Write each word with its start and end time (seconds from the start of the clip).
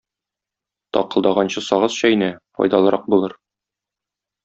Такылдаганчы 0.97 1.63
сагыз 1.67 1.99
чәйнә- 2.01 2.33
файдалырак 2.59 3.09
булыр. 3.15 3.41